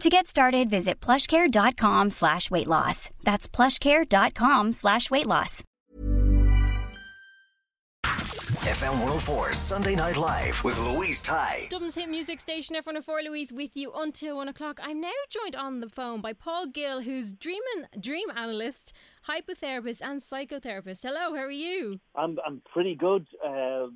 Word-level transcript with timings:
To 0.00 0.08
get 0.08 0.28
started, 0.28 0.70
visit 0.70 1.00
plushcare.com 1.00 2.10
slash 2.10 2.52
weight 2.52 2.68
loss. 2.68 3.10
That's 3.24 3.48
plushcare.com 3.48 4.72
slash 4.72 5.10
weight 5.10 5.26
loss. 5.26 5.64
FM 8.04 8.92
104 8.92 9.52
Sunday 9.54 9.96
Night 9.96 10.16
Live 10.16 10.62
with 10.62 10.78
Louise 10.78 11.20
Ty. 11.20 11.66
Dublin's 11.68 11.96
hit 11.96 12.08
music 12.08 12.38
station, 12.38 12.76
F104 12.76 13.24
Louise 13.24 13.52
with 13.52 13.70
you 13.74 13.92
until 13.92 14.36
one 14.36 14.46
o'clock. 14.46 14.78
I'm 14.82 15.00
now 15.00 15.10
joined 15.30 15.56
on 15.56 15.80
the 15.80 15.88
phone 15.88 16.20
by 16.20 16.32
Paul 16.32 16.66
Gill, 16.66 17.00
who's 17.00 17.32
dreaming 17.32 17.86
dream 17.98 18.28
analyst, 18.36 18.92
hypnotherapist, 19.28 20.00
and 20.02 20.20
psychotherapist. 20.20 21.02
Hello, 21.02 21.34
how 21.34 21.42
are 21.42 21.50
you? 21.50 21.98
I'm 22.14 22.38
I'm 22.46 22.62
pretty 22.72 22.94
good. 22.94 23.26
Uh, 23.44 23.86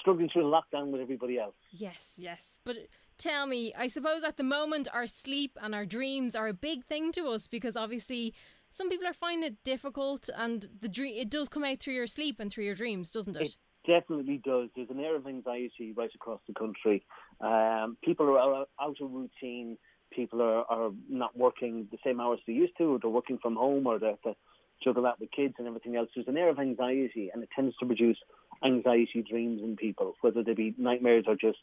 struggling 0.00 0.28
through 0.32 0.42
the 0.42 0.48
lockdown 0.48 0.90
with 0.90 1.00
everybody 1.00 1.38
else. 1.38 1.54
Yes, 1.70 2.14
yes. 2.16 2.58
But 2.64 2.76
tell 3.18 3.46
me, 3.46 3.72
I 3.76 3.88
suppose 3.88 4.24
at 4.24 4.36
the 4.36 4.42
moment 4.44 4.88
our 4.92 5.06
sleep 5.06 5.56
and 5.60 5.74
our 5.74 5.86
dreams 5.86 6.34
are 6.34 6.48
a 6.48 6.54
big 6.54 6.84
thing 6.84 7.12
to 7.12 7.28
us 7.28 7.46
because 7.46 7.76
obviously 7.76 8.34
some 8.70 8.88
people 8.88 9.06
are 9.06 9.14
finding 9.14 9.46
it 9.46 9.64
difficult 9.64 10.28
and 10.36 10.68
the 10.80 10.88
dream 10.88 11.14
it 11.16 11.30
does 11.30 11.48
come 11.48 11.64
out 11.64 11.80
through 11.80 11.94
your 11.94 12.06
sleep 12.06 12.38
and 12.40 12.52
through 12.52 12.64
your 12.64 12.74
dreams, 12.74 13.10
doesn't 13.10 13.36
it? 13.36 13.42
It 13.42 13.56
definitely 13.86 14.40
does. 14.44 14.68
There's 14.76 14.90
an 14.90 15.00
air 15.00 15.16
of 15.16 15.26
anxiety 15.26 15.92
right 15.96 16.10
across 16.14 16.40
the 16.46 16.54
country. 16.54 17.04
Um, 17.40 17.96
people 18.04 18.28
are 18.28 18.66
out 18.80 18.96
of 19.00 19.10
routine. 19.10 19.78
People 20.10 20.42
are, 20.42 20.64
are 20.70 20.90
not 21.08 21.36
working 21.36 21.88
the 21.90 21.98
same 22.04 22.20
hours 22.20 22.40
they 22.46 22.52
used 22.52 22.76
to, 22.78 22.84
or 22.84 22.98
they're 22.98 23.10
working 23.10 23.38
from 23.42 23.56
home, 23.56 23.86
or 23.86 23.98
they 23.98 24.06
have 24.08 24.22
to 24.22 24.34
juggle 24.82 25.02
that 25.02 25.20
with 25.20 25.30
kids 25.32 25.54
and 25.58 25.66
everything 25.66 25.96
else. 25.96 26.08
There's 26.14 26.28
an 26.28 26.36
air 26.36 26.48
of 26.48 26.58
anxiety, 26.58 27.30
and 27.32 27.42
it 27.42 27.50
tends 27.54 27.76
to 27.78 27.86
produce 27.86 28.16
anxiety 28.64 29.24
dreams 29.28 29.60
in 29.62 29.76
people, 29.76 30.14
whether 30.20 30.42
they 30.42 30.54
be 30.54 30.74
nightmares 30.78 31.24
or 31.26 31.34
just 31.34 31.58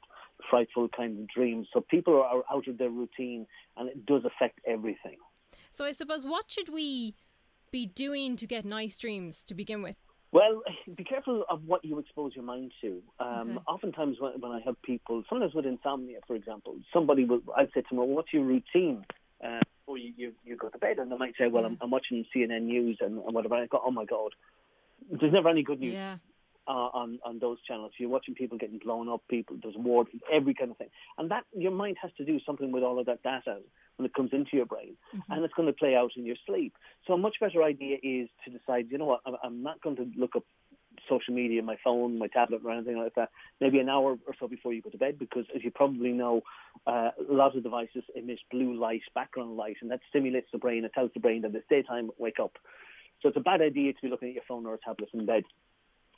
frightful 0.50 0.88
kind 0.96 1.20
of 1.20 1.28
dreams. 1.28 1.68
So 1.74 1.82
people 1.82 2.22
are 2.22 2.44
out 2.52 2.68
of 2.68 2.78
their 2.78 2.90
routine, 2.90 3.48
and 3.78 3.90
it 3.90 4.06
does 4.06 4.24
affect 4.26 4.60
everything. 4.66 5.18
So 5.72 5.86
I 5.86 5.92
suppose 5.92 6.26
what 6.26 6.46
should 6.50 6.70
we 6.70 7.16
be 7.72 7.86
doing 7.86 8.36
to 8.38 8.48
get 8.48 8.66
nice 8.66 8.98
dreams 8.98 9.44
to 9.44 9.54
begin 9.54 9.82
with? 9.82 9.98
Well, 10.32 10.64
be 10.96 11.04
careful 11.04 11.44
of 11.50 11.64
what 11.66 11.84
you 11.84 12.00
expose 12.00 12.34
your 12.36 12.44
mind 12.44 12.72
to. 12.82 13.02
Um, 13.20 13.52
Okay. 13.52 13.60
Oftentimes, 13.68 14.18
when, 14.20 14.34
when 14.40 14.52
I 14.52 14.60
have 14.66 14.82
people, 14.82 15.24
sometimes 15.30 15.54
with 15.54 15.66
insomnia, 15.66 16.20
for 16.28 16.36
example, 16.36 16.78
somebody 16.94 17.26
will, 17.26 17.42
I'd 17.58 17.70
say 17.74 17.82
to 17.82 17.88
them, 17.90 17.98
well, 18.00 18.08
what's 18.08 18.34
your 18.34 18.44
routine 18.44 19.06
uh, 19.44 19.60
before 19.80 19.98
you, 19.98 20.14
you, 20.18 20.34
you 20.44 20.58
go 20.58 20.70
to 20.70 20.78
bed? 20.78 21.00
And 21.00 21.12
they 21.12 21.18
might 21.18 21.36
say, 21.38 21.48
well, 21.48 21.66
I'm, 21.66 21.78
I'm 21.82 21.92
watching 21.92 22.26
CNN 22.36 22.64
News 22.64 22.98
and, 23.02 23.20
and 23.20 23.34
whatever. 23.34 23.56
I 23.56 23.66
go, 23.68 23.82
oh 23.84 23.92
my 23.92 24.06
God. 24.06 24.32
There's 25.10 25.34
never 25.34 25.50
any 25.50 25.64
good 25.64 25.80
news 25.80 25.94
Yeah. 25.94 26.18
Uh, 26.68 26.90
on 26.94 27.20
on 27.24 27.40
those 27.40 27.58
channels. 27.68 27.92
You're 27.98 28.10
watching 28.10 28.36
people 28.36 28.58
getting 28.58 28.80
blown 28.80 29.10
up, 29.10 29.22
people 29.30 29.58
there's 29.62 29.76
war, 29.78 30.06
every 30.32 30.54
kind 30.54 30.72
of 30.72 30.78
thing, 30.78 30.90
and 31.18 31.32
that 31.32 31.44
your 31.56 31.72
mind 31.72 31.98
has 32.02 32.12
to 32.18 32.26
do 32.26 32.40
something 32.46 32.72
with 32.72 32.84
all 32.84 33.00
of 33.00 33.06
that 33.06 33.24
data 33.24 33.60
when 33.98 34.06
it 34.06 34.14
comes 34.14 34.32
into 34.34 34.58
your 34.58 34.66
brain, 34.66 34.98
and 35.30 35.44
it's 35.44 35.54
going 35.54 35.68
to 35.68 35.74
play 35.74 35.96
out 35.96 36.12
in 36.18 36.26
your 36.26 36.36
sleep. 36.46 36.74
So 37.08 37.14
a 37.14 37.18
much 37.18 37.36
better 37.40 37.64
idea 37.64 37.98
is 38.04 38.28
to 38.44 38.52
decide, 38.52 38.88
you 38.90 38.98
know 38.98 39.06
what, 39.06 39.22
I'm, 39.26 39.36
I'm 39.44 39.64
not 39.64 39.82
going 39.82 39.96
to 39.96 40.06
look 40.18 40.36
up 40.36 40.44
social 41.10 41.34
media, 41.34 41.62
my 41.62 41.78
phone, 41.84 42.18
my 42.18 42.28
tablet, 42.28 42.62
or 42.66 42.72
anything 42.72 42.98
like 42.98 43.16
that. 43.16 43.30
Maybe 43.62 43.80
an 43.80 43.90
hour 43.90 44.18
or 44.28 44.36
so 44.40 44.48
before 44.48 44.74
you 44.74 44.82
go 44.82 44.90
to 44.90 44.98
bed, 44.98 45.18
because 45.20 45.46
as 45.56 45.64
you 45.64 45.72
probably 45.72 46.12
know, 46.12 46.42
uh, 46.88 47.12
a 47.30 47.34
lot 47.34 47.56
of 47.56 47.64
devices 47.64 48.04
emit 48.16 48.40
blue 48.52 48.78
light, 48.78 49.02
background 49.14 49.56
light, 49.56 49.78
and 49.82 49.92
that 49.92 50.00
stimulates 50.10 50.48
the 50.52 50.58
brain. 50.58 50.84
It 50.84 50.94
tells 50.94 51.12
the 51.14 51.20
brain 51.20 51.42
that 51.44 51.56
it's 51.56 51.68
daytime, 51.70 52.10
wake 52.18 52.40
up. 52.42 52.54
So 53.22 53.30
it's 53.30 53.38
a 53.38 53.42
bad 53.42 53.62
idea 53.62 53.94
to 53.94 54.02
be 54.02 54.10
looking 54.10 54.30
at 54.30 54.36
your 54.36 54.44
phone 54.48 54.66
or 54.66 54.74
a 54.74 54.78
tablet 54.78 55.10
in 55.14 55.26
bed. 55.26 55.44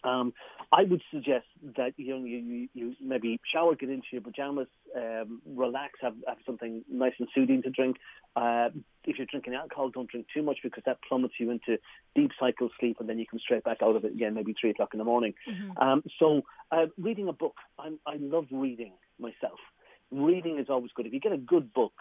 Um, 0.08 0.34
I 0.72 0.84
would 0.84 1.02
suggest 1.14 1.46
that 1.78 1.94
you 1.98 2.10
know 2.18 2.26
you, 2.26 2.68
you, 2.74 2.96
maybe 3.02 3.40
shower, 3.52 3.76
get 3.76 3.90
into 3.90 4.08
your 4.12 4.22
pajamas, 4.22 4.68
um, 4.96 5.42
relax, 5.46 5.94
have, 6.02 6.16
have 6.28 6.38
something 6.46 6.84
nice 6.92 7.14
and 7.20 7.28
soothing 7.34 7.62
to 7.64 7.70
drink. 7.70 7.98
Uh, 8.36 8.70
if 9.06 9.18
you're 9.18 9.28
drinking 9.30 9.54
alcohol, 9.56 9.90
don't 9.90 10.10
drink 10.10 10.28
too 10.34 10.44
much 10.44 10.58
because 10.64 10.84
that 10.86 10.98
plummets 11.08 11.36
you 11.40 11.52
into 11.52 11.78
deep 12.16 12.32
cycle 12.40 12.70
sleep, 12.80 12.98
and 13.00 13.08
then 13.08 13.18
you 13.20 13.26
come 13.30 13.40
straight 13.40 13.64
back 13.64 13.78
out 13.82 13.96
of 13.96 14.04
it 14.06 14.14
again, 14.14 14.34
maybe 14.34 14.54
three 14.60 14.72
o'clock 14.72 14.90
in 14.94 14.98
the 14.98 15.06
morning. 15.06 15.34
Um, 15.82 16.04
so, 16.20 16.42
uh, 16.72 16.88
reading 16.98 17.28
a 17.30 17.34
book, 17.34 17.56
I'm, 17.80 18.00
I 18.06 18.16
love 18.20 18.46
reading 18.52 18.94
myself. 19.20 19.60
Reading 20.12 20.60
is 20.60 20.68
always 20.70 20.92
good. 20.96 21.06
If 21.06 21.14
you 21.14 21.20
get 21.20 21.34
a 21.34 21.38
good 21.38 21.74
book, 21.74 21.94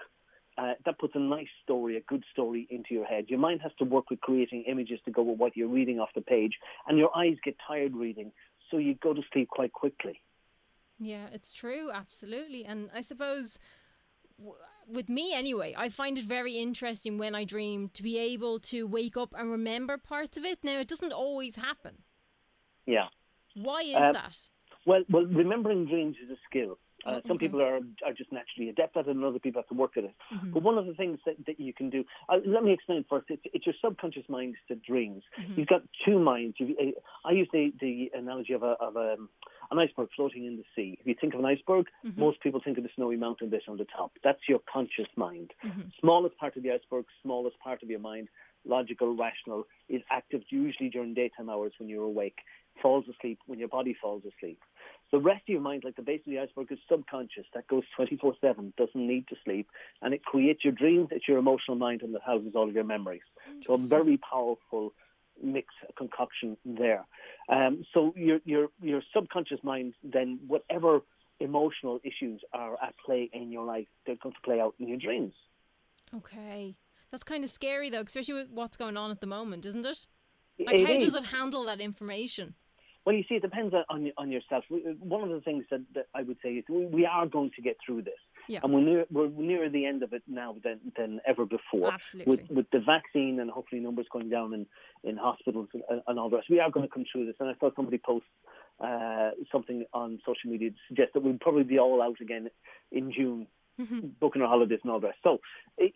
uh, 0.59 0.73
that 0.85 0.99
puts 0.99 1.15
a 1.15 1.19
nice 1.19 1.49
story, 1.63 1.97
a 1.97 2.01
good 2.03 2.25
story 2.33 2.67
into 2.71 2.95
your 2.95 3.05
head. 3.05 3.27
Your 3.29 3.39
mind 3.39 3.61
has 3.63 3.73
to 3.79 3.85
work 3.85 4.11
with 4.11 4.21
creating 4.21 4.65
images 4.67 5.01
to 5.05 5.11
go 5.11 5.23
with 5.23 5.39
what 5.39 5.57
you're 5.57 5.69
reading 5.69 6.01
off 6.01 6.11
the 6.15 6.21
page, 6.23 6.53
and 6.87 6.99
your 6.99 7.17
eyes 7.17 7.37
get 7.45 7.57
tired 7.67 7.95
reading, 7.95 8.33
so 8.71 8.79
you 8.79 8.95
go 8.95 9.13
to 9.15 9.23
sleep 9.33 9.49
quite 9.49 9.73
quickly. 9.73 10.21
Yeah, 10.99 11.27
it's 11.33 11.53
true, 11.53 11.91
absolutely. 11.93 12.65
And 12.65 12.89
I 12.95 13.03
suppose 13.03 13.59
w- 14.39 14.57
with 14.89 15.09
me 15.09 15.35
anyway, 15.35 15.75
I 15.77 15.91
find 15.91 16.17
it 16.17 16.25
very 16.25 16.55
interesting 16.55 17.19
when 17.19 17.35
I 17.35 17.45
dream 17.45 17.91
to 17.91 18.03
be 18.03 18.19
able 18.19 18.59
to 18.61 18.87
wake 18.87 19.17
up 19.17 19.35
and 19.37 19.51
remember 19.51 19.99
parts 19.99 20.39
of 20.39 20.45
it. 20.45 20.61
Now, 20.63 20.79
it 20.81 20.89
doesn't 20.89 21.13
always 21.13 21.57
happen. 21.57 21.99
Yeah. 22.87 23.09
Why 23.55 23.83
is 23.83 23.97
Um, 23.97 24.13
that? 24.15 24.39
Well, 24.87 25.03
well, 25.11 25.27
remembering 25.27 25.87
dreams 25.87 26.17
is 26.23 26.31
a 26.31 26.37
skill. 26.49 26.79
Uh, 27.07 27.21
some 27.27 27.37
okay. 27.37 27.47
people 27.47 27.63
are 27.63 27.81
are 28.07 28.13
just 28.17 28.31
naturally 28.33 28.69
adept 28.69 28.97
at 28.97 29.07
it, 29.07 29.15
and 29.17 29.25
other 29.25 29.39
people 29.39 29.61
have 29.63 29.69
to 29.69 29.75
work 29.75 29.97
at 29.97 30.05
it. 30.05 30.15
Mm-hmm. 30.33 30.53
But 30.53 30.63
one 30.63 30.77
of 30.77 30.87
the 30.87 30.95
things 30.95 31.19
that, 31.27 31.37
that 31.47 31.59
you 31.61 31.73
can 31.73 31.89
do, 31.91 32.05
uh, 32.29 32.39
let 32.45 32.63
me 32.65 32.73
explain 32.73 33.05
first. 33.09 33.27
It's, 33.29 33.43
it's 33.55 33.67
your 33.67 33.75
subconscious 33.85 34.29
mind 34.29 34.57
that 34.69 34.83
dreams. 34.83 35.23
Mm-hmm. 35.41 35.55
You've 35.57 35.69
got 35.69 35.83
two 36.05 36.19
minds. 36.19 36.57
You've, 36.59 36.77
uh, 36.79 37.29
I 37.29 37.33
use 37.33 37.49
the, 37.53 37.73
the 37.81 38.11
analogy 38.15 38.55
of 38.55 38.63
a 38.63 38.75
of 38.81 38.97
a, 38.97 39.17
an 39.71 39.79
iceberg 39.79 40.09
floating 40.17 40.45
in 40.47 40.57
the 40.57 40.65
sea. 40.75 40.99
If 41.01 41.07
you 41.07 41.15
think 41.21 41.35
of 41.35 41.41
an 41.41 41.47
iceberg, 41.47 41.87
Mm-hmm. 42.05 42.21
most 42.21 42.41
people 42.41 42.61
think 42.65 42.79
of 42.79 42.85
the 42.85 42.91
snowy 42.95 43.17
mountain 43.17 43.49
bit 43.51 43.63
on 43.69 43.77
the 43.77 43.87
top. 43.97 44.13
That's 44.23 44.41
your 44.49 44.61
conscious 44.73 45.09
mind. 45.17 45.53
Mm-hmm. 45.65 45.83
Smallest 46.01 46.37
part 46.39 46.57
of 46.57 46.63
the 46.63 46.71
iceberg, 46.71 47.05
smallest 47.23 47.59
part 47.59 47.83
of 47.83 47.91
your 47.91 48.01
mind, 48.01 48.29
logical, 48.65 49.17
rational, 49.17 49.67
is 49.89 50.03
active 50.11 50.43
usually 50.51 50.89
during 50.89 51.15
daytime 51.15 51.51
hours 51.51 51.73
when 51.79 51.89
you're 51.89 52.05
awake. 52.05 52.39
Falls 52.83 53.05
asleep 53.09 53.39
when 53.47 53.59
your 53.59 53.69
body 53.69 53.97
falls 54.01 54.23
asleep. 54.25 54.61
The 55.13 55.19
rest 55.19 55.43
of 55.43 55.49
your 55.49 55.61
mind, 55.61 55.85
like 55.85 55.97
the 55.97 56.03
base 56.03 56.21
of 56.27 56.33
the 56.33 56.41
iceberg, 56.41 56.73
is 56.73 56.79
subconscious. 56.91 57.47
That 57.55 57.67
goes 57.69 57.85
24 57.97 58.35
7, 58.41 58.73
doesn't 58.77 59.07
need 59.07 59.29
to 59.29 59.37
sleep. 59.45 59.69
And 60.03 60.13
it 60.13 60.25
creates 60.25 60.65
your 60.65 60.73
dreams. 60.73 61.09
It's 61.13 61.29
your 61.29 61.39
emotional 61.39 61.77
mind 61.77 62.03
and 62.03 62.15
it 62.15 62.23
houses 62.27 62.53
all 62.57 62.69
of 62.69 62.75
your 62.75 62.85
memories. 62.85 63.23
So 63.67 63.75
a 63.75 63.79
very 63.79 64.17
powerful 64.19 64.93
mix, 65.43 65.69
concoction 65.97 66.57
there. 66.65 67.07
Um, 67.49 67.85
so 67.95 68.13
your, 68.17 68.41
your, 68.45 68.69
your 68.83 69.03
subconscious 69.15 69.61
mind, 69.63 69.95
then 70.03 70.41
whatever 70.47 71.01
emotional 71.39 72.01
issues 72.03 72.41
are 72.53 72.75
at 72.83 72.95
play 73.05 73.31
in 73.33 73.53
your 73.53 73.65
life, 73.65 73.87
they're 74.07 74.17
going 74.23 74.35
to 74.35 74.41
play 74.43 74.61
out 74.61 74.75
in 74.81 74.89
your 74.89 74.99
dreams. 74.99 75.35
Okay. 76.15 76.77
That's 77.11 77.23
kind 77.23 77.45
of 77.45 77.51
scary 77.51 77.91
though, 77.91 78.01
especially 78.01 78.35
with 78.35 78.51
what's 78.51 78.77
going 78.77 78.97
on 78.97 79.11
at 79.11 79.21
the 79.21 79.27
moment, 79.27 79.67
isn't 79.67 79.87
it? 79.87 80.07
It 80.59 80.67
Like, 80.67 80.87
how 80.87 80.93
is. 80.95 81.13
does 81.13 81.15
it 81.15 81.27
handle 81.29 81.65
that 81.67 81.81
information? 81.81 82.55
Well, 83.07 83.15
you 83.15 83.23
see, 83.29 83.37
it 83.37 83.43
depends 83.43 83.73
on 83.73 83.85
on, 83.89 84.13
on 84.19 84.31
yourself. 84.33 84.65
One 84.69 85.23
of 85.23 85.31
the 85.31 85.41
things 85.41 85.65
that, 85.71 85.81
that 85.95 86.09
I 86.13 86.23
would 86.23 86.39
say 86.43 86.55
is 86.55 86.65
we, 86.69 86.87
we 86.87 87.07
are 87.07 87.27
going 87.27 87.53
to 87.55 87.63
get 87.63 87.77
through 87.85 88.03
this. 88.03 88.19
Yeah. 88.49 88.61
And 88.63 88.75
we're 88.75 88.81
near, 88.81 89.07
we're 89.11 89.29
nearer 89.29 89.69
the 89.69 89.87
end 89.87 90.03
of 90.03 90.13
it 90.13 90.23
now 90.27 90.57
than, 90.63 90.81
than 90.97 91.21
ever 91.27 91.47
before. 91.47 91.93
Absolutely. 91.93 92.31
With, 92.31 92.51
with 92.51 92.67
the 92.73 92.81
vaccine 92.81 93.39
and 93.41 93.49
hopefully 93.49 93.81
numbers 93.81 94.07
going 94.13 94.29
down 94.29 94.53
in, 94.53 94.67
in 95.09 95.17
hospitals 95.17 95.69
and, 95.73 96.03
and 96.07 96.19
all 96.19 96.29
the 96.29 96.37
rest, 96.37 96.51
we 96.51 96.61
are 96.61 96.71
going 96.71 96.87
to 96.87 96.93
come 96.93 97.05
through 97.11 97.27
this. 97.27 97.37
And 97.39 97.49
I 97.49 97.55
saw 97.61 97.71
somebody 97.77 97.99
post 97.99 98.27
uh, 98.81 99.31
something 99.53 99.85
on 99.95 100.19
social 100.27 100.51
media 100.51 100.71
to 100.71 100.77
suggest 100.89 101.15
that 101.15 101.23
we'll 101.23 101.39
probably 101.41 101.65
be 101.65 101.79
all 101.79 102.03
out 102.03 102.21
again 102.21 102.51
in 102.91 103.13
June 103.13 103.47
booking 104.21 104.41
our 104.41 104.49
holidays 104.49 104.81
and 104.83 104.91
all 104.91 105.01
the 105.01 105.09
rest. 105.09 105.19
So 105.23 105.39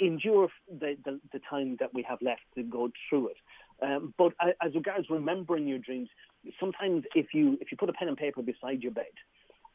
endure 0.01 0.49
the, 0.69 0.97
the, 1.05 1.19
the 1.33 1.41
time 1.49 1.79
that 1.81 1.95
we 1.95 2.03
have 2.03 2.19
left 2.21 2.43
to 2.55 2.63
go 2.63 2.91
through 3.09 3.29
it. 3.29 3.37
Um, 3.83 4.13
but 4.19 4.35
as 4.63 4.75
regards 4.75 5.09
remembering 5.09 5.67
your 5.67 5.79
dreams, 5.79 6.11
sometimes 6.59 7.05
if 7.15 7.29
you 7.35 7.59
if 7.61 7.71
you 7.71 7.77
put 7.77 7.89
a 7.89 7.93
pen 7.93 8.09
and 8.09 8.17
paper 8.17 8.43
beside 8.43 8.83
your 8.83 8.93
bed 8.93 9.13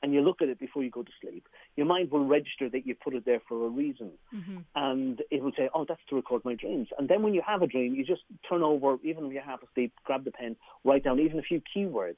and 0.03 0.13
you 0.13 0.21
look 0.21 0.41
at 0.41 0.49
it 0.49 0.59
before 0.59 0.83
you 0.83 0.89
go 0.89 1.03
to 1.03 1.11
sleep, 1.21 1.47
your 1.75 1.85
mind 1.85 2.11
will 2.11 2.25
register 2.25 2.69
that 2.69 2.85
you 2.85 2.95
put 2.95 3.15
it 3.15 3.25
there 3.25 3.41
for 3.47 3.65
a 3.65 3.69
reason, 3.69 4.11
mm-hmm. 4.33 4.57
and 4.75 5.21
it 5.31 5.41
will 5.41 5.53
say, 5.57 5.69
"Oh, 5.73 5.85
that's 5.87 6.01
to 6.09 6.15
record 6.15 6.43
my 6.45 6.55
dreams." 6.55 6.89
And 6.97 7.07
then 7.09 7.23
when 7.23 7.33
you 7.33 7.41
have 7.45 7.61
a 7.61 7.67
dream, 7.67 7.95
you 7.95 8.05
just 8.05 8.21
turn 8.47 8.61
over, 8.61 8.97
even 9.03 9.25
if 9.25 9.33
you're 9.33 9.41
half 9.41 9.61
asleep, 9.63 9.93
grab 10.03 10.25
the 10.25 10.31
pen, 10.31 10.55
write 10.83 11.03
down 11.03 11.19
even 11.19 11.39
a 11.39 11.43
few 11.43 11.61
keywords 11.75 12.17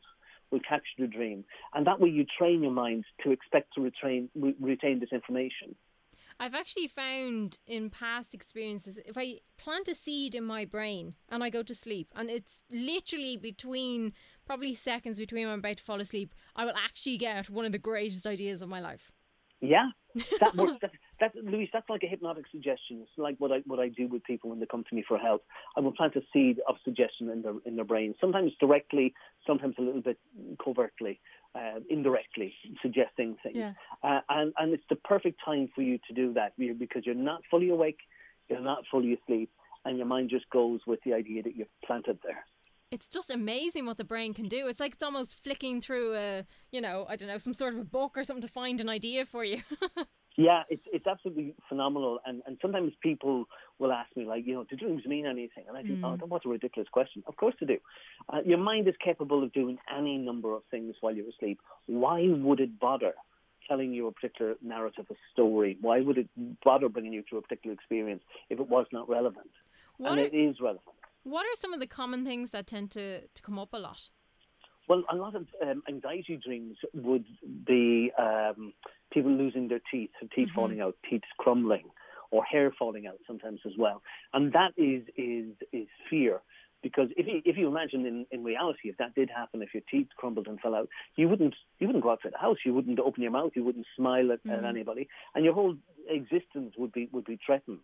will 0.52 0.60
catch 0.68 0.84
the 0.98 1.08
dream, 1.08 1.44
and 1.74 1.86
that 1.86 2.00
way 2.00 2.10
you 2.10 2.26
train 2.38 2.64
your 2.64 2.72
mind 2.72 3.04
to 3.24 3.32
expect 3.32 3.74
to 3.74 3.82
retain 3.82 4.30
re- 4.36 4.56
retain 4.60 5.00
this 5.00 5.12
information. 5.12 5.76
I've 6.40 6.54
actually 6.54 6.88
found 6.88 7.58
in 7.66 7.90
past 7.90 8.36
experiences 8.36 9.00
if 9.06 9.18
I 9.18 9.40
plant 9.58 9.88
a 9.88 9.96
seed 9.96 10.36
in 10.36 10.44
my 10.44 10.66
brain 10.66 11.16
and 11.30 11.44
I 11.44 11.50
go 11.50 11.64
to 11.64 11.74
sleep, 11.74 12.10
and 12.16 12.30
it's 12.30 12.64
literally 12.70 13.38
between 13.38 14.14
probably 14.48 14.74
seconds 14.74 15.20
between 15.20 15.46
when 15.46 15.54
I'm 15.54 15.60
about 15.60 15.78
to 15.78 15.84
fall 15.84 16.02
asleep, 16.02 16.34
I 16.56 16.66
will 16.66 16.74
actually 16.76 17.18
get 17.18 17.50
one 17.50 17.66
of 17.66 17.72
the 17.72 17.78
greatest 17.78 18.26
ideas 18.26 18.62
of 18.62 18.70
my 18.70 18.80
life. 18.80 19.12
Yeah, 19.60 19.90
that 20.40 20.56
works. 20.56 20.78
that, 20.82 20.92
that, 21.20 21.36
Louise, 21.36 21.70
that's 21.74 21.90
like 21.90 22.04
a 22.04 22.08
hypnotic 22.08 22.46
suggestion. 22.52 23.00
It's 23.02 23.12
like 23.18 23.36
what 23.40 23.52
I 23.52 23.60
what 23.66 23.80
I 23.80 23.90
do 23.90 24.08
with 24.08 24.24
people 24.24 24.50
when 24.52 24.60
they 24.60 24.68
come 24.68 24.84
to 24.88 24.96
me 24.96 25.04
for 25.08 25.18
help. 25.18 25.44
I 25.76 25.80
will 25.80 25.92
plant 25.92 26.16
a 26.16 26.22
seed 26.32 26.60
of 26.68 26.76
suggestion 26.86 27.30
in 27.30 27.42
their 27.42 27.56
in 27.66 27.76
their 27.76 27.86
brain. 27.86 28.14
Sometimes 28.22 28.52
directly, 28.60 29.14
sometimes 29.46 29.76
a 29.80 29.82
little 29.82 30.02
bit 30.02 30.20
covertly, 30.64 31.20
uh, 31.56 31.80
indirectly 31.90 32.54
suggesting 32.82 33.36
things. 33.42 33.58
Yeah. 33.58 33.74
Uh, 34.04 34.22
and 34.30 34.54
and 34.58 34.74
it's 34.74 34.86
the 34.90 34.96
perfect 34.96 35.40
time 35.44 35.70
for 35.74 35.82
you 35.82 35.98
to 36.08 36.14
do 36.14 36.34
that 36.34 36.54
because 36.58 37.04
you're 37.06 37.16
not 37.16 37.42
fully 37.50 37.70
awake, 37.70 38.00
you're 38.48 38.62
not 38.62 38.84
fully 38.92 39.14
asleep, 39.14 39.50
and 39.86 39.98
your 39.98 40.08
mind 40.08 40.30
just 40.30 40.48
goes 40.52 40.82
with 40.86 41.00
the 41.04 41.14
idea 41.14 41.42
that 41.42 41.56
you've 41.56 41.68
planted 41.84 42.20
there. 42.24 42.46
It's 42.90 43.08
just 43.08 43.30
amazing 43.30 43.86
what 43.86 43.98
the 43.98 44.06
brain 44.06 44.34
can 44.34 44.48
do. 44.48 44.68
It's 44.68 44.80
like 44.80 44.94
it's 44.94 45.04
almost 45.04 45.44
flicking 45.44 45.82
through 45.82 46.16
a, 46.16 46.46
you 46.72 46.80
know, 46.80 47.06
I 47.10 47.18
don't 47.18 47.28
know, 47.28 47.38
some 47.38 47.54
sort 47.54 47.74
of 47.74 47.82
a 47.82 47.86
book 47.86 48.18
or 48.18 48.24
something 48.24 48.42
to 48.42 48.48
find 48.48 48.80
an 48.80 48.88
idea 48.90 49.26
for 49.26 49.44
you. 49.44 49.62
Yeah, 50.40 50.62
it's 50.70 50.84
it's 50.94 51.08
absolutely 51.08 51.56
phenomenal, 51.68 52.20
and 52.24 52.44
and 52.46 52.60
sometimes 52.62 52.94
people 53.02 53.46
will 53.80 53.92
ask 53.92 54.16
me 54.16 54.24
like, 54.24 54.46
you 54.46 54.54
know, 54.54 54.66
do 54.66 54.76
dreams 54.76 55.04
mean 55.08 55.26
anything? 55.26 55.64
And 55.68 55.76
I 55.76 55.82
think, 55.82 56.00
oh, 56.04 56.16
what 56.28 56.46
a 56.46 56.50
ridiculous 56.50 56.88
question. 56.92 57.24
Of 57.26 57.38
course 57.38 57.56
they 57.60 57.66
do. 57.66 57.78
Uh, 58.32 58.42
your 58.46 58.60
mind 58.60 58.88
is 58.88 58.94
capable 59.04 59.44
of 59.44 59.52
doing 59.52 59.80
any 59.92 60.20
number 60.20 60.54
of 60.54 60.62
things 60.70 60.94
while 61.02 61.16
you're 61.16 61.28
asleep. 61.28 61.60
Why 61.88 62.28
would 62.30 62.60
it 62.60 62.80
bother 62.80 63.14
telling 63.68 63.96
you 63.96 64.06
a 64.06 64.12
particular 64.12 64.54
narrative, 64.62 65.08
a 65.10 65.16
story? 65.34 65.76
Why 65.82 66.02
would 66.02 66.20
it 66.20 66.30
bother 66.64 66.88
bringing 66.88 67.14
you 67.14 67.24
through 67.28 67.40
a 67.40 67.42
particular 67.42 67.74
experience 67.74 68.22
if 68.52 68.60
it 68.60 68.70
was 68.70 68.86
not 68.92 69.10
relevant? 69.10 69.50
What 69.98 70.12
and 70.12 70.20
are- 70.20 70.26
it 70.26 70.36
is 70.36 70.58
relevant. 70.62 70.84
What 71.28 71.44
are 71.46 71.56
some 71.56 71.74
of 71.74 71.80
the 71.80 71.88
common 71.88 72.24
things 72.24 72.52
that 72.52 72.68
tend 72.68 72.92
to, 72.92 73.28
to 73.28 73.42
come 73.42 73.60
up 73.60 73.74
a 73.74 73.78
lot? 73.78 74.10
Well, 74.88 75.04
a 75.12 75.16
lot 75.16 75.36
of 75.36 75.48
um, 75.62 75.84
anxiety 75.90 76.40
dreams 76.42 76.78
would 76.94 77.26
be 77.66 78.12
um, 78.18 78.74
people 79.12 79.32
losing 79.32 79.68
their 79.68 79.82
teeth, 79.92 80.12
so 80.22 80.28
teeth 80.34 80.50
falling 80.56 80.80
out, 80.80 80.96
teeth 81.10 81.24
crumbling, 81.38 81.90
or 82.32 82.46
hair 82.46 82.72
falling 82.80 83.06
out 83.06 83.18
sometimes 83.28 83.60
as 83.66 83.74
well. 83.78 84.02
And 84.34 84.54
that 84.54 84.72
is 84.78 85.04
is 85.18 85.54
is 85.74 85.88
fear. 86.10 86.40
Because 86.84 87.10
if 87.18 87.26
you, 87.26 87.42
if 87.44 87.58
you 87.58 87.68
imagine 87.68 88.06
in, 88.06 88.28
in 88.32 88.44
reality, 88.44 88.88
if 88.90 88.98
that 88.98 89.16
did 89.16 89.30
happen, 89.30 89.64
if 89.64 89.74
your 89.74 89.84
teeth 89.92 90.08
crumbled 90.16 90.48
and 90.48 90.60
fell 90.60 90.76
out, 90.76 90.88
you 91.16 91.28
wouldn't 91.28 91.56
you 91.80 91.88
wouldn't 91.88 92.04
go 92.04 92.12
outside 92.12 92.34
the 92.34 92.38
house, 92.38 92.58
you 92.66 92.74
wouldn't 92.74 93.00
open 93.00 93.24
your 93.24 93.32
mouth, 93.32 93.52
you 93.56 93.64
wouldn't 93.64 93.88
smile 93.96 94.32
at, 94.32 94.40
at 94.50 94.64
anybody, 94.64 95.10
and 95.36 95.44
your 95.44 95.56
whole 95.56 95.76
existence 96.08 96.76
would 96.78 96.94
be 96.94 97.10
would 97.12 97.26
be 97.26 97.40
threatened. 97.46 97.80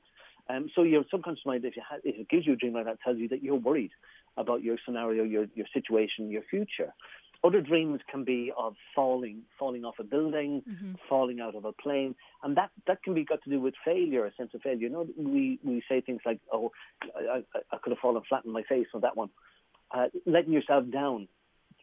Um, 0.49 0.69
so 0.75 0.83
your 0.83 1.03
subconscious 1.09 1.45
mind, 1.45 1.63
if, 1.65 1.75
you 1.75 1.81
ha- 1.87 1.99
if 2.03 2.15
it 2.19 2.29
gives 2.29 2.45
you 2.45 2.53
a 2.53 2.55
dream 2.55 2.73
like 2.73 2.85
that, 2.85 3.01
tells 3.01 3.17
you 3.17 3.29
that 3.29 3.43
you're 3.43 3.55
worried 3.55 3.91
about 4.37 4.63
your 4.63 4.77
scenario, 4.85 5.23
your 5.23 5.45
your 5.55 5.67
situation, 5.73 6.29
your 6.29 6.41
future. 6.49 6.93
Other 7.45 7.59
dreams 7.59 7.99
can 8.09 8.23
be 8.23 8.53
of 8.57 8.75
falling, 8.95 9.41
falling 9.59 9.83
off 9.83 9.95
a 9.99 10.03
building, 10.03 10.63
falling 11.09 11.41
out 11.41 11.55
of 11.55 11.65
a 11.65 11.73
plane, 11.73 12.15
and 12.41 12.55
that, 12.55 12.71
that 12.87 13.03
can 13.03 13.13
be 13.13 13.25
got 13.25 13.43
to 13.43 13.49
do 13.49 13.59
with 13.59 13.73
failure, 13.83 14.25
a 14.25 14.33
sense 14.35 14.51
of 14.53 14.61
failure. 14.61 14.87
You 14.87 14.89
know, 14.89 15.07
we 15.17 15.59
we 15.63 15.83
say 15.89 15.99
things 15.99 16.21
like, 16.25 16.39
"Oh, 16.51 16.71
I, 17.03 17.43
I, 17.53 17.59
I 17.73 17.77
could 17.83 17.91
have 17.91 17.99
fallen 17.99 18.21
flat 18.29 18.43
on 18.45 18.53
my 18.53 18.63
face 18.63 18.87
on 18.93 19.01
that 19.01 19.17
one," 19.17 19.29
uh, 19.91 20.07
letting 20.25 20.53
yourself 20.53 20.85
down, 20.89 21.27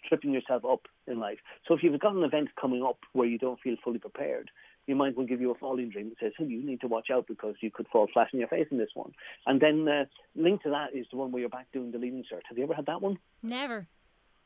tripping 0.09 0.33
yourself 0.33 0.65
up 0.65 0.89
in 1.07 1.21
life. 1.21 1.39
So 1.69 1.75
if 1.75 1.83
you've 1.83 2.01
got 2.01 2.15
an 2.15 2.25
event 2.25 2.49
coming 2.59 2.83
up 2.83 2.99
where 3.13 3.29
you 3.29 3.39
don't 3.39 3.61
feel 3.61 3.77
fully 3.85 3.99
prepared, 3.99 4.51
your 4.91 4.99
mind 4.99 5.17
will 5.17 5.25
give 5.25 5.41
you 5.41 5.53
a 5.53 5.55
falling 5.55 5.89
dream 5.89 6.09
that 6.11 6.19
says, 6.19 6.33
hey, 6.37 6.45
you 6.45 6.65
need 6.65 6.81
to 6.81 6.89
watch 6.89 7.11
out 7.13 7.27
because 7.29 7.55
you 7.61 7.71
could 7.71 7.87
fall 7.89 8.09
flat 8.13 8.29
on 8.35 8.41
your 8.41 8.49
face 8.49 8.67
in 8.71 8.77
this 8.77 8.91
one. 8.95 9.13
And 9.47 9.61
then 9.61 9.87
uh, 9.89 10.05
linked 10.35 10.65
to 10.65 10.71
that 10.71 10.95
is 10.95 11.07
the 11.11 11.17
one 11.17 11.31
where 11.31 11.41
you're 11.41 11.49
back 11.49 11.69
doing 11.73 11.93
the 11.93 11.99
leaving 11.99 12.25
cert. 12.31 12.41
Have 12.49 12.59
you 12.59 12.65
ever 12.65 12.75
had 12.75 12.87
that 12.87 13.01
one? 13.01 13.19
Never. 13.43 13.87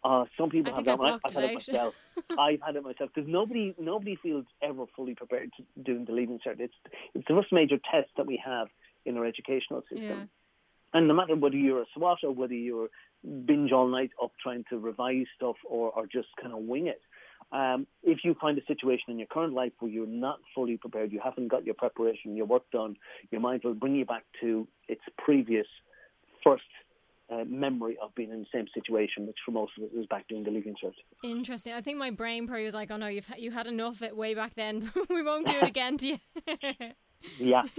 Uh, 0.04 0.26
some 0.38 0.50
people 0.50 0.70
I 0.70 0.76
have 0.76 0.84
that 0.84 0.90
I 0.90 0.94
one. 0.96 1.08
blocked 1.08 1.24
I've 1.28 1.34
had 1.34 1.44
it 1.44 1.54
myself. 1.54 1.94
I've 2.38 2.60
had 2.60 2.76
it 2.76 2.82
myself 2.82 3.10
because 3.14 3.26
nobody 3.26 3.74
nobody 3.78 4.16
feels 4.22 4.44
ever 4.62 4.84
fully 4.94 5.14
prepared 5.14 5.50
to 5.56 5.82
doing 5.82 6.04
the 6.04 6.12
leaving 6.12 6.38
cert. 6.46 6.60
It's 6.60 6.74
it's 7.14 7.26
the 7.26 7.34
first 7.34 7.50
major 7.52 7.78
test 7.90 8.10
that 8.18 8.26
we 8.26 8.40
have 8.44 8.68
in 9.06 9.16
our 9.16 9.24
educational 9.24 9.80
system. 9.88 10.02
Yeah. 10.02 10.24
And 10.92 11.08
no 11.08 11.14
matter 11.14 11.34
whether 11.34 11.56
you're 11.56 11.82
a 11.82 11.86
SWAT 11.96 12.18
or 12.22 12.32
whether 12.32 12.54
you're 12.54 12.88
binge 13.46 13.72
all 13.72 13.88
night 13.88 14.10
up 14.22 14.32
trying 14.42 14.64
to 14.68 14.78
revise 14.78 15.26
stuff 15.34 15.56
or, 15.68 15.90
or 15.90 16.06
just 16.06 16.28
kind 16.40 16.52
of 16.52 16.60
wing 16.60 16.86
it, 16.86 17.00
um, 17.54 17.86
if 18.02 18.18
you 18.24 18.34
find 18.40 18.58
a 18.58 18.64
situation 18.66 19.10
in 19.10 19.18
your 19.18 19.28
current 19.28 19.54
life 19.54 19.72
where 19.78 19.90
you're 19.90 20.06
not 20.06 20.40
fully 20.54 20.76
prepared, 20.76 21.12
you 21.12 21.20
haven't 21.22 21.48
got 21.48 21.64
your 21.64 21.74
preparation, 21.74 22.36
your 22.36 22.46
work 22.46 22.68
done, 22.72 22.96
your 23.30 23.40
mind 23.40 23.62
will 23.62 23.74
bring 23.74 23.94
you 23.94 24.04
back 24.04 24.24
to 24.40 24.66
its 24.88 25.02
previous 25.16 25.66
first 26.42 26.64
uh, 27.30 27.44
memory 27.46 27.96
of 28.02 28.12
being 28.16 28.30
in 28.30 28.40
the 28.40 28.46
same 28.52 28.66
situation, 28.74 29.26
which 29.26 29.36
for 29.46 29.52
most 29.52 29.72
of 29.78 29.84
us 29.84 29.90
is 29.96 30.04
back 30.06 30.26
doing 30.28 30.42
the 30.42 30.50
leaving 30.50 30.74
cert. 30.82 30.94
Interesting. 31.22 31.72
I 31.72 31.80
think 31.80 31.96
my 31.96 32.10
brain 32.10 32.46
probably 32.46 32.64
was 32.64 32.74
like, 32.74 32.90
"Oh 32.90 32.96
no, 32.96 33.06
you've 33.06 33.26
ha- 33.26 33.36
you 33.38 33.52
had 33.52 33.66
enough 33.66 33.96
of 33.96 34.02
it 34.02 34.16
way 34.16 34.34
back 34.34 34.54
then. 34.56 34.90
we 35.08 35.22
won't 35.22 35.46
do 35.46 35.54
it 35.54 35.64
again 35.68 35.96
to 35.98 36.08
you." 36.08 36.18
Yeah. 37.38 37.62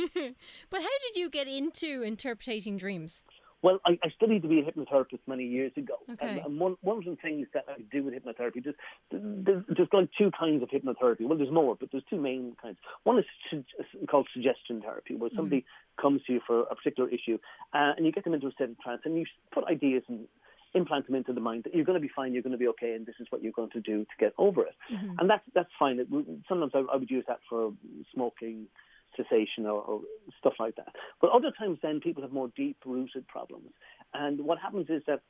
but 0.69 0.81
how 0.81 0.97
did 1.01 1.15
you 1.15 1.29
get 1.29 1.47
into 1.47 2.01
interpreting 2.01 2.77
dreams? 2.77 3.23
Well, 3.65 3.79
I, 3.83 3.97
I 4.03 4.09
studied 4.15 4.43
to 4.43 4.47
be 4.47 4.59
a 4.59 4.63
hypnotherapist 4.63 5.21
many 5.25 5.43
years 5.43 5.71
ago. 5.75 5.95
Okay. 6.07 6.27
And, 6.27 6.39
and 6.45 6.59
one, 6.59 6.77
one 6.81 6.99
of 6.99 7.05
the 7.05 7.15
things 7.15 7.47
that 7.55 7.65
I 7.67 7.81
do 7.91 8.03
with 8.03 8.13
hypnotherapy, 8.13 8.63
there's, 8.63 8.75
there's, 9.11 9.63
there's 9.67 9.87
like 9.91 10.09
two 10.15 10.29
kinds 10.39 10.61
of 10.61 10.69
hypnotherapy. 10.69 11.21
Well, 11.21 11.35
there's 11.35 11.51
more, 11.51 11.75
but 11.75 11.89
there's 11.91 12.03
two 12.07 12.21
main 12.21 12.55
kinds. 12.61 12.77
One 13.05 13.17
is 13.17 13.25
su- 13.49 13.63
called 14.07 14.27
suggestion 14.35 14.83
therapy, 14.83 15.15
where 15.15 15.31
somebody 15.35 15.65
comes 15.99 16.21
to 16.27 16.33
you 16.33 16.41
for 16.45 16.59
a 16.61 16.75
particular 16.75 17.09
issue 17.09 17.39
uh, 17.73 17.93
and 17.97 18.05
you 18.05 18.11
get 18.11 18.23
them 18.23 18.35
into 18.35 18.45
a 18.45 18.51
state 18.51 18.69
of 18.69 18.79
trance 18.81 19.01
and 19.03 19.17
you 19.17 19.25
put 19.51 19.63
ideas 19.63 20.03
and 20.09 20.27
implant 20.75 21.07
them 21.07 21.15
into 21.15 21.33
the 21.33 21.41
mind 21.41 21.63
that 21.63 21.73
you're 21.73 21.85
going 21.85 21.99
to 21.99 22.07
be 22.07 22.11
fine, 22.15 22.33
you're 22.33 22.43
going 22.43 22.51
to 22.51 22.59
be 22.59 22.67
okay, 22.67 22.93
and 22.93 23.07
this 23.07 23.15
is 23.19 23.25
what 23.31 23.41
you're 23.41 23.51
going 23.53 23.71
to 23.71 23.81
do 23.81 24.03
to 24.03 24.15
get 24.19 24.33
over 24.37 24.61
it. 24.61 24.75
And 25.17 25.27
that's, 25.27 25.43
that's 25.55 25.71
fine. 25.79 25.97
It, 25.99 26.07
sometimes 26.47 26.73
I, 26.75 26.81
I 26.93 26.97
would 26.97 27.09
use 27.09 27.25
that 27.27 27.39
for 27.49 27.73
smoking 28.13 28.67
cessation 29.15 29.65
or, 29.65 29.81
or 29.81 30.01
stuff 30.39 30.53
like 30.59 30.75
that. 30.75 30.93
But 31.21 31.31
other 31.31 31.51
times, 31.57 31.79
then 31.81 31.99
people 31.99 32.23
have 32.23 32.31
more 32.31 32.51
deep-rooted 32.55 33.27
problems, 33.27 33.71
and 34.13 34.41
what 34.41 34.59
happens 34.59 34.87
is 34.89 35.01
that 35.07 35.21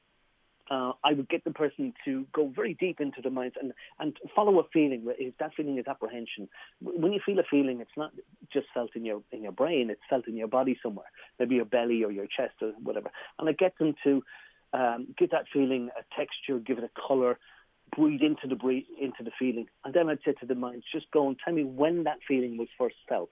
uh, 0.70 0.94
I 1.04 1.14
would 1.14 1.30
get 1.30 1.44
the 1.44 1.52
person 1.52 1.94
to 2.06 2.26
go 2.34 2.52
very 2.56 2.74
deep 2.74 3.00
into 3.00 3.22
the 3.22 3.30
mind 3.30 3.54
and, 3.62 3.72
and 4.00 4.18
follow 4.36 4.60
a 4.60 4.64
feeling. 4.74 5.04
If 5.20 5.38
that 5.38 5.54
feeling 5.56 5.78
is 5.78 5.86
apprehension, 5.88 6.50
when 6.82 7.14
you 7.14 7.20
feel 7.24 7.38
a 7.40 7.44
feeling, 7.44 7.82
it's 7.82 7.92
not 7.96 8.12
just 8.52 8.68
felt 8.74 8.96
in 8.96 9.06
your 9.06 9.22
in 9.32 9.44
your 9.44 9.52
brain; 9.52 9.90
it's 9.90 10.02
felt 10.10 10.28
in 10.28 10.36
your 10.36 10.48
body 10.48 10.78
somewhere, 10.82 11.06
maybe 11.40 11.56
your 11.56 11.66
belly 11.66 12.04
or 12.04 12.12
your 12.12 12.26
chest 12.26 12.56
or 12.62 12.72
whatever. 12.82 13.12
And 13.38 13.48
I 13.48 13.52
get 13.52 13.78
them 13.78 13.94
to 14.04 14.24
um, 14.74 15.08
give 15.18 15.32
that 15.32 15.46
feeling 15.54 15.90
a 15.98 16.04
texture, 16.16 16.58
give 16.58 16.80
it 16.80 16.84
a 16.84 17.08
color, 17.08 17.38
breathe 17.96 18.22
into 18.22 18.48
the 18.48 18.56
breathe, 18.56 18.86
into 19.00 19.24
the 19.24 19.32
feeling, 19.38 19.68
and 19.84 19.94
then 19.94 20.10
I'd 20.10 20.20
say 20.26 20.34
to 20.34 20.46
the 20.46 20.56
mind, 20.56 20.84
just 20.92 21.12
go 21.12 21.28
and 21.28 21.38
tell 21.44 21.54
me 21.54 21.64
when 21.64 22.06
that 22.06 22.18
feeling 22.28 22.58
was 22.58 22.68
first 22.78 22.96
felt. 23.08 23.30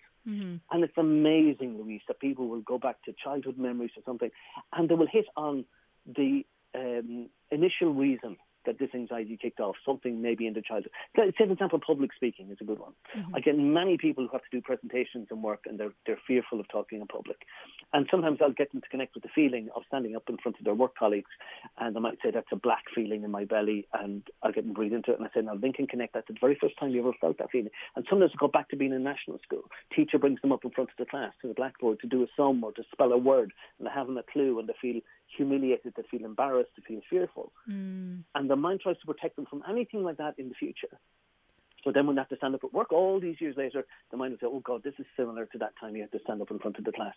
And 0.71 0.83
it's 0.83 0.97
amazing, 0.97 1.77
Louise, 1.77 2.01
that 2.07 2.19
people 2.19 2.47
will 2.47 2.61
go 2.61 2.77
back 2.77 3.01
to 3.03 3.13
childhood 3.23 3.57
memories 3.57 3.91
or 3.97 4.03
something, 4.05 4.31
and 4.71 4.89
they 4.89 4.95
will 4.95 5.07
hit 5.07 5.25
on 5.35 5.65
the 6.05 6.45
um, 6.75 7.29
initial 7.51 7.93
reason 7.93 8.37
that 8.65 8.79
this 8.79 8.89
anxiety 8.93 9.37
kicked 9.41 9.59
off, 9.59 9.75
something 9.85 10.21
maybe 10.21 10.47
in 10.47 10.53
the 10.53 10.61
childhood. 10.61 10.91
Say, 11.15 11.31
for 11.37 11.51
example, 11.51 11.79
public 11.85 12.11
speaking 12.13 12.49
is 12.51 12.57
a 12.61 12.65
good 12.65 12.79
one. 12.79 12.93
I 13.33 13.39
get 13.39 13.57
many 13.57 13.97
people 13.97 14.25
who 14.25 14.29
have 14.31 14.41
to 14.41 14.49
do 14.51 14.61
presentations 14.61 15.27
and 15.31 15.43
work, 15.43 15.63
and 15.65 15.79
they're 15.79 15.93
they're 16.05 16.19
fearful 16.27 16.59
of 16.59 16.67
talking 16.69 17.01
in 17.01 17.07
public. 17.07 17.37
And 17.93 18.07
sometimes 18.09 18.39
I'll 18.41 18.51
get 18.51 18.71
them 18.71 18.81
to 18.81 18.89
connect 18.89 19.13
with 19.13 19.23
the 19.23 19.29
feeling 19.33 19.69
of 19.75 19.83
standing 19.87 20.15
up 20.15 20.23
in 20.29 20.37
front 20.37 20.57
of 20.57 20.65
their 20.65 20.73
work 20.73 20.95
colleagues, 20.97 21.29
and 21.77 21.95
I 21.95 21.99
might 21.99 22.17
say 22.23 22.31
that's 22.31 22.47
a 22.51 22.55
black 22.55 22.83
feeling 22.93 23.23
in 23.23 23.31
my 23.31 23.45
belly, 23.45 23.87
and 23.93 24.23
I'll 24.41 24.51
get 24.51 24.65
them 24.65 24.73
to 24.73 24.75
breathe 24.75 24.93
into 24.93 25.11
it, 25.11 25.19
and 25.19 25.27
I 25.27 25.31
say, 25.33 25.45
now 25.45 25.55
they 25.55 25.71
can 25.71 25.87
connect 25.87 26.13
that 26.13 26.27
to 26.27 26.33
the 26.33 26.39
very 26.39 26.57
first 26.59 26.77
time 26.79 26.91
you 26.91 27.01
ever 27.01 27.13
felt 27.19 27.37
that 27.37 27.51
feeling. 27.51 27.71
And 27.95 28.05
sometimes 28.09 28.31
I 28.33 28.37
go 28.39 28.47
back 28.47 28.69
to 28.69 28.75
being 28.75 28.93
in 28.93 29.03
national 29.03 29.39
school. 29.39 29.63
Teacher 29.95 30.17
brings 30.17 30.41
them 30.41 30.51
up 30.51 30.65
in 30.65 30.71
front 30.71 30.89
of 30.89 30.97
the 30.97 31.09
class 31.09 31.33
to 31.41 31.47
the 31.47 31.53
blackboard 31.53 31.99
to 31.99 32.07
do 32.07 32.23
a 32.23 32.27
sum 32.35 32.63
or 32.63 32.71
to 32.73 32.83
spell 32.91 33.11
a 33.11 33.17
word, 33.17 33.53
and 33.77 33.87
they 33.87 33.91
haven't 33.91 34.17
a 34.17 34.23
clue, 34.23 34.59
and 34.59 34.67
they 34.67 34.75
feel 34.81 35.01
humiliated, 35.35 35.93
they 35.95 36.03
feel 36.09 36.25
embarrassed, 36.25 36.71
they 36.77 36.83
feel 36.87 37.01
fearful. 37.09 37.51
Mm. 37.69 38.23
And 38.35 38.49
the 38.53 38.57
mind 38.57 38.81
tries 38.81 38.99
to 38.99 39.07
protect 39.07 39.35
them 39.35 39.47
from 39.49 39.63
anything 39.67 40.03
like 40.03 40.17
that 40.17 40.35
in 40.37 40.47
the 40.47 40.53
future. 40.53 40.95
So 41.83 41.91
then 41.91 42.05
when 42.05 42.15
they 42.15 42.19
have 42.19 42.29
to 42.29 42.37
stand 42.37 42.53
up 42.53 42.63
at 42.63 42.71
work 42.71 42.93
all 42.93 43.19
these 43.19 43.41
years 43.41 43.55
later, 43.57 43.83
the 44.11 44.17
mind 44.17 44.33
will 44.33 44.37
say, 44.37 44.53
oh 44.55 44.59
God, 44.59 44.83
this 44.83 44.93
is 44.99 45.07
similar 45.17 45.47
to 45.47 45.57
that 45.57 45.71
time 45.81 45.95
you 45.95 46.03
had 46.03 46.11
to 46.11 46.19
stand 46.23 46.39
up 46.39 46.51
in 46.51 46.59
front 46.59 46.77
of 46.77 46.85
the 46.85 46.91
class. 46.91 47.15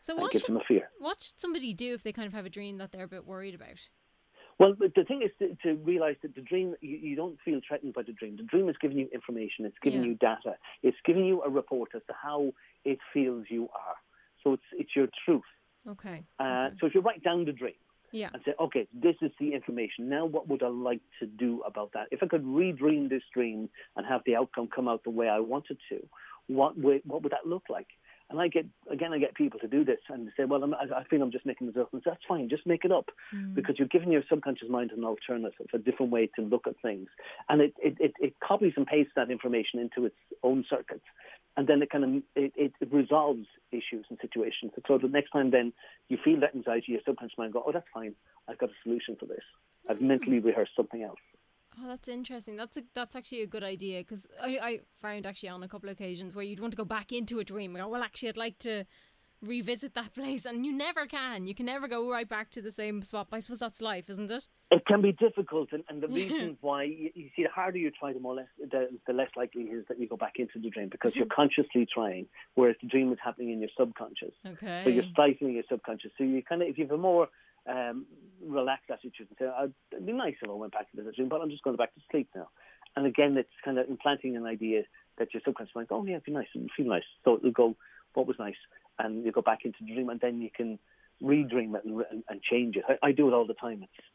So 0.00 0.16
what 0.16 0.32
gives 0.32 0.42
should, 0.42 0.56
them 0.56 0.56
a 0.56 0.64
fear. 0.66 0.90
what 0.98 1.22
should 1.22 1.38
somebody 1.38 1.72
do 1.72 1.94
if 1.94 2.02
they 2.02 2.12
kind 2.12 2.26
of 2.26 2.32
have 2.32 2.44
a 2.44 2.50
dream 2.50 2.78
that 2.78 2.90
they're 2.90 3.04
a 3.04 3.08
bit 3.08 3.24
worried 3.24 3.54
about? 3.54 3.88
Well, 4.58 4.74
the 4.80 5.04
thing 5.04 5.22
is 5.22 5.30
to, 5.38 5.56
to 5.62 5.80
realize 5.82 6.16
that 6.22 6.34
the 6.34 6.40
dream, 6.40 6.74
you, 6.80 6.96
you 6.96 7.14
don't 7.14 7.38
feel 7.44 7.60
threatened 7.66 7.94
by 7.94 8.02
the 8.02 8.12
dream. 8.12 8.36
The 8.36 8.42
dream 8.42 8.68
is 8.68 8.74
giving 8.80 8.98
you 8.98 9.08
information, 9.14 9.64
it's 9.64 9.76
giving 9.84 10.02
Yeah. 10.02 10.08
you 10.08 10.14
data, 10.16 10.56
it's 10.82 10.96
giving 11.06 11.24
you 11.24 11.42
a 11.42 11.48
report 11.48 11.90
as 11.94 12.02
to 12.08 12.14
how 12.20 12.52
it 12.84 12.98
feels 13.14 13.46
you 13.48 13.68
are. 13.72 13.94
So 14.42 14.54
it's, 14.54 14.68
it's 14.72 14.90
your 14.96 15.06
truth. 15.24 15.42
Okay. 15.88 16.24
Uh, 16.40 16.42
okay. 16.42 16.76
So 16.80 16.86
if 16.88 16.94
you 16.96 17.00
write 17.00 17.22
down 17.22 17.44
the 17.44 17.52
dream, 17.52 17.74
Yeah. 18.12 18.28
and 18.32 18.42
say, 18.44 18.52
okay, 18.60 18.86
this 18.92 19.16
is 19.22 19.30
the 19.40 19.54
information. 19.54 20.08
Now, 20.08 20.26
what 20.26 20.46
would 20.48 20.62
I 20.62 20.68
like 20.68 21.00
to 21.20 21.26
do 21.26 21.62
about 21.66 21.92
that? 21.94 22.08
If 22.10 22.22
I 22.22 22.26
could 22.26 22.44
redream 22.44 23.08
this 23.08 23.22
dream 23.32 23.70
and 23.96 24.06
have 24.06 24.20
the 24.26 24.36
outcome 24.36 24.68
come 24.74 24.86
out 24.86 25.02
the 25.02 25.10
way 25.10 25.28
I 25.28 25.40
wanted 25.40 25.78
to, 25.88 26.06
what 26.46 26.78
would, 26.78 27.00
what 27.04 27.22
would 27.22 27.32
that 27.32 27.46
look 27.46 27.64
like? 27.70 27.88
And 28.30 28.40
I 28.40 28.48
get 28.48 28.64
again, 28.90 29.12
I 29.12 29.18
get 29.18 29.34
people 29.34 29.60
to 29.60 29.68
do 29.68 29.84
this 29.84 29.98
and 30.08 30.30
say, 30.36 30.44
well, 30.44 30.62
I'm, 30.62 30.72
I 30.72 30.84
I 31.00 31.04
feel 31.04 31.20
I'm 31.22 31.30
just 31.30 31.44
making 31.44 31.66
this 31.66 31.76
up. 31.76 31.92
And 31.92 32.00
that's 32.02 32.24
fine, 32.26 32.48
just 32.48 32.66
make 32.66 32.86
it 32.86 32.90
up, 32.90 33.10
mm. 33.34 33.54
because 33.54 33.74
you're 33.78 33.88
giving 33.88 34.10
your 34.10 34.22
subconscious 34.26 34.70
mind 34.70 34.90
an 34.90 35.04
alternative, 35.04 35.66
a 35.74 35.78
different 35.78 36.12
way 36.12 36.30
to 36.36 36.42
look 36.42 36.66
at 36.66 36.76
things, 36.80 37.08
and 37.50 37.60
it 37.60 37.74
it, 37.78 37.94
it, 38.00 38.12
it 38.20 38.34
copies 38.40 38.72
and 38.78 38.86
pastes 38.86 39.12
that 39.16 39.30
information 39.30 39.80
into 39.80 40.06
its 40.06 40.16
own 40.42 40.64
circuits, 40.70 41.04
and 41.56 41.66
then 41.66 41.82
it 41.82 41.90
kind 41.90 42.04
of 42.04 42.22
it, 42.34 42.52
it, 42.56 42.72
resolves 42.90 43.46
issues 43.70 44.06
and 44.08 44.18
situations. 44.20 44.72
So 44.86 44.98
the 44.98 45.08
next 45.08 45.30
time 45.30 45.50
then 45.50 45.72
you 46.08 46.18
feel 46.22 46.40
that 46.40 46.54
anxiety, 46.54 46.92
your 46.92 47.00
subconscious 47.06 47.38
mind 47.38 47.52
go, 47.52 47.62
oh, 47.66 47.72
that's 47.72 47.86
fine, 47.92 48.14
I've 48.48 48.58
got 48.58 48.70
a 48.70 48.74
solution 48.82 49.16
for 49.18 49.26
this. 49.26 49.44
I've 49.88 49.98
hmm. 49.98 50.08
mentally 50.08 50.38
rehearsed 50.38 50.72
something 50.76 51.02
else. 51.02 51.18
Oh, 51.80 51.88
that's 51.88 52.08
interesting. 52.08 52.56
That's 52.56 52.76
a, 52.76 52.82
that's 52.94 53.16
actually 53.16 53.42
a 53.42 53.46
good 53.46 53.64
idea 53.64 54.00
because 54.00 54.26
I, 54.40 54.58
I 54.62 54.80
found 55.00 55.24
actually 55.24 55.48
on 55.48 55.62
a 55.62 55.68
couple 55.68 55.88
of 55.88 55.94
occasions 55.94 56.34
where 56.34 56.44
you'd 56.44 56.60
want 56.60 56.72
to 56.72 56.76
go 56.76 56.84
back 56.84 57.12
into 57.12 57.38
a 57.38 57.44
dream. 57.44 57.74
Go, 57.74 57.88
well, 57.88 58.02
actually, 58.02 58.28
I'd 58.28 58.36
like 58.36 58.58
to 58.60 58.84
revisit 59.42 59.94
that 59.94 60.14
place, 60.14 60.44
and 60.44 60.64
you 60.64 60.72
never 60.72 61.06
can. 61.06 61.46
You 61.46 61.54
can 61.54 61.66
never 61.66 61.88
go 61.88 62.10
right 62.10 62.28
back 62.28 62.50
to 62.50 62.62
the 62.62 62.70
same 62.70 63.02
spot. 63.02 63.28
I 63.32 63.40
suppose 63.40 63.58
that's 63.58 63.80
life, 63.80 64.08
isn't 64.08 64.30
it? 64.30 64.48
It 64.70 64.86
can 64.86 65.02
be 65.02 65.12
difficult, 65.12 65.70
and, 65.72 65.84
and 65.88 66.02
the 66.02 66.08
reason 66.20 66.56
why 66.60 66.84
you, 66.84 67.10
you 67.14 67.28
see 67.36 67.42
the 67.42 67.50
harder 67.50 67.78
you 67.78 67.90
try, 67.90 68.12
the 68.12 68.20
more 68.20 68.34
less 68.34 68.46
the, 68.58 68.88
the 69.06 69.12
less 69.12 69.30
likely 69.36 69.62
it 69.62 69.74
is 69.74 69.84
that 69.88 70.00
you 70.00 70.08
go 70.08 70.16
back 70.16 70.34
into 70.36 70.58
the 70.60 70.70
dream 70.70 70.88
because 70.90 71.14
you're 71.14 71.26
consciously 71.26 71.86
trying, 71.92 72.26
whereas 72.54 72.76
the 72.82 72.88
dream 72.88 73.12
is 73.12 73.18
happening 73.22 73.50
in 73.50 73.60
your 73.60 73.70
subconscious. 73.78 74.34
Okay. 74.46 74.82
So 74.84 74.90
you're 74.90 75.04
stifling 75.12 75.54
your 75.54 75.64
subconscious. 75.68 76.12
So 76.16 76.24
you 76.24 76.42
kind 76.42 76.62
of, 76.62 76.68
if 76.68 76.78
you 76.78 76.84
have 76.84 76.92
a 76.92 76.98
more 76.98 77.28
um, 77.68 78.06
relaxed 78.44 78.90
attitude 78.90 79.28
and 79.28 79.36
say, 79.38 79.44
"Oh, 79.46 79.70
"It'd 79.92 80.06
be 80.06 80.12
nice 80.12 80.34
if 80.42 80.48
I 80.48 80.52
went 80.52 80.72
back 80.72 80.88
into 80.92 81.04
the 81.04 81.12
dream, 81.12 81.28
but 81.28 81.40
I'm 81.40 81.50
just 81.50 81.62
going 81.62 81.76
back 81.76 81.94
to 81.94 82.00
sleep 82.10 82.28
now." 82.34 82.48
And 82.96 83.06
again, 83.06 83.36
it's 83.38 83.48
kind 83.64 83.78
of 83.78 83.88
implanting 83.88 84.36
an 84.36 84.46
idea 84.46 84.82
that 85.18 85.32
your 85.32 85.42
subconscious 85.44 85.74
mind, 85.74 85.88
"Oh 85.90 86.04
yeah, 86.04 86.14
it'd 86.14 86.24
be 86.24 86.32
nice, 86.32 86.48
it'd 86.54 86.70
feel 86.76 86.86
nice." 86.86 87.04
So 87.24 87.36
it'll 87.36 87.52
go, 87.52 87.76
"What 88.14 88.26
was 88.26 88.36
nice?" 88.38 88.56
And 88.98 89.24
you 89.24 89.32
go 89.32 89.42
back 89.42 89.60
into 89.64 89.78
the 89.80 89.92
dream, 89.94 90.08
and 90.08 90.20
then 90.20 90.40
you 90.40 90.50
can 90.54 90.78
redream 91.22 91.74
it 91.76 91.84
and, 91.84 92.02
and, 92.10 92.24
and 92.28 92.42
change 92.42 92.76
it. 92.76 92.84
I, 92.88 93.08
I 93.08 93.12
do 93.12 93.28
it 93.28 93.32
all 93.32 93.46
the 93.46 93.54
time. 93.54 93.82
It's 93.82 94.06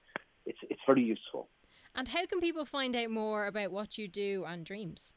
it's 0.46 0.60
it's 0.70 0.82
very 0.86 1.04
useful. 1.04 1.50
And 1.96 2.08
how 2.08 2.26
can 2.26 2.40
people 2.40 2.66
find 2.66 2.96
out 2.96 3.10
more 3.10 3.48
about 3.48 3.72
what 3.72 3.98
you 3.98 4.08
do 4.08 4.46
and 4.48 4.66
dreams? 4.66 5.14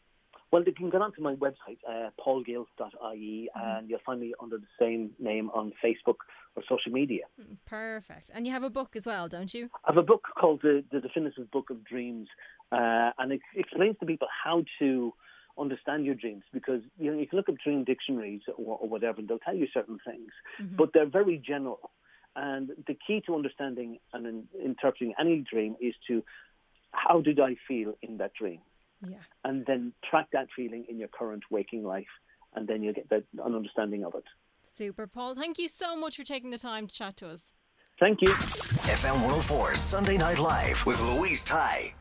Well, 0.51 0.65
they 0.65 0.73
can 0.73 0.91
go 0.91 1.01
onto 1.01 1.23
my 1.23 1.35
website, 1.35 1.79
uh, 1.89 2.11
paulgales.ie, 2.19 3.51
and 3.55 3.89
you'll 3.89 4.01
find 4.05 4.21
me 4.21 4.35
under 4.43 4.59
the 4.59 4.67
same 4.81 5.11
name 5.21 5.49
on 5.51 5.73
Facebook 5.85 6.17
or 6.57 6.63
social 6.69 6.91
media. 6.91 7.25
Perfect. 7.67 8.31
And 8.35 8.47
you 8.47 8.53
have 8.53 8.65
a 8.65 8.71
book 8.71 8.97
as 8.97 9.07
well, 9.07 9.29
don't 9.29 9.55
you? 9.55 9.69
I 9.85 9.93
have 9.93 9.97
a 9.97 10.03
book 10.03 10.27
called 10.37 10.61
The, 10.63 10.83
the 10.91 11.01
Definitive 11.01 11.51
Book 11.53 11.71
of 11.71 11.85
Dreams, 11.85 12.29
uh, 12.73 13.11
and 13.19 13.33
it 13.33 13.41
explains 13.55 13.97
to 14.01 14.07
people 14.07 14.27
how 14.45 14.65
to 14.81 15.15
understand 15.61 16.05
your 16.05 16.15
dreams 16.15 16.43
because 16.53 16.83
you 16.99 17.13
know 17.13 17.19
you 17.19 17.27
can 17.27 17.37
look 17.37 17.49
up 17.49 17.57
dream 17.63 17.85
dictionaries 17.85 18.43
or, 18.57 18.79
or 18.81 18.89
whatever, 18.89 19.19
and 19.21 19.29
they'll 19.29 19.39
tell 19.39 19.55
you 19.55 19.67
certain 19.73 19.99
things, 20.07 20.31
mm-hmm. 20.61 20.77
but 20.77 20.91
they're 20.93 21.07
very 21.09 21.37
general. 21.45 21.91
And 22.37 22.71
the 22.87 22.97
key 23.07 23.23
to 23.27 23.35
understanding 23.35 23.99
and 24.13 24.27
in, 24.27 24.45
interpreting 24.65 25.15
any 25.21 25.45
dream 25.53 25.77
is 25.81 25.95
to 26.07 26.23
how 26.93 27.21
did 27.21 27.41
I 27.41 27.57
feel 27.67 27.95
in 28.03 28.19
that 28.19 28.33
dream, 28.35 28.61
Yeah. 29.07 29.19
and 29.45 29.67
then 29.67 29.93
track 30.09 30.29
that 30.33 30.49
feeling 30.55 30.87
in 30.89 30.99
your 30.99 31.09
current 31.09 31.45
waking 31.51 31.85
life, 31.85 32.13
and 32.55 32.67
then 32.69 32.83
you'll 32.83 32.95
get 32.95 33.09
that, 33.11 33.25
an 33.45 33.55
understanding 33.55 34.05
of 34.05 34.15
it. 34.15 34.25
Super, 34.73 35.07
Paul. 35.07 35.35
Thank 35.35 35.59
you 35.59 35.69
so 35.69 35.97
much 35.97 36.17
for 36.17 36.25
taking 36.25 36.51
the 36.51 36.59
time 36.59 36.87
to 36.87 36.95
chat 36.95 37.17
to 37.19 37.29
us. 37.29 37.43
Thank 37.99 38.23
you. 38.23 38.31
FM 38.31 39.15
104 39.15 39.75
Sunday 39.75 40.17
Night 40.17 40.39
Live 40.39 40.87
with 40.87 41.01
Louise 41.03 41.45
Ty. 41.45 41.93